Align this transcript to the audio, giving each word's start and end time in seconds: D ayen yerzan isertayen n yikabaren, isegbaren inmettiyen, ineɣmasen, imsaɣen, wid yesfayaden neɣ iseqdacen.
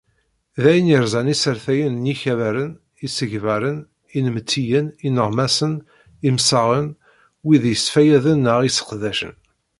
D 0.61 0.63
ayen 0.71 0.87
yerzan 0.91 1.31
isertayen 1.33 1.95
n 2.03 2.03
yikabaren, 2.09 2.71
isegbaren 3.05 3.77
inmettiyen, 4.17 4.87
ineɣmasen, 5.07 5.73
imsaɣen, 6.27 6.87
wid 7.45 7.63
yesfayaden 7.71 8.39
neɣ 8.45 8.59
iseqdacen. 8.69 9.33